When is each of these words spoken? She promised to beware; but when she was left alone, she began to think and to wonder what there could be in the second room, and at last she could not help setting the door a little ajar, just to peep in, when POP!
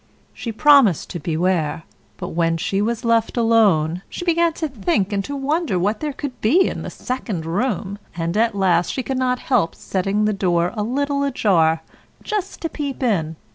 She 0.33 0.51
promised 0.51 1.11
to 1.11 1.19
beware; 1.19 1.83
but 2.17 2.29
when 2.29 2.57
she 2.57 2.81
was 2.81 3.05
left 3.05 3.37
alone, 3.37 4.01
she 4.09 4.25
began 4.25 4.51
to 4.53 4.67
think 4.67 5.13
and 5.13 5.23
to 5.25 5.35
wonder 5.35 5.77
what 5.77 5.99
there 5.99 6.11
could 6.11 6.41
be 6.41 6.67
in 6.67 6.81
the 6.81 6.89
second 6.89 7.45
room, 7.45 7.99
and 8.17 8.35
at 8.35 8.55
last 8.55 8.89
she 8.91 9.03
could 9.03 9.19
not 9.19 9.37
help 9.37 9.75
setting 9.75 10.25
the 10.25 10.33
door 10.33 10.71
a 10.73 10.81
little 10.81 11.23
ajar, 11.23 11.83
just 12.23 12.61
to 12.63 12.67
peep 12.67 13.03
in, 13.03 13.13
when 13.35 13.35
POP! 13.35 13.41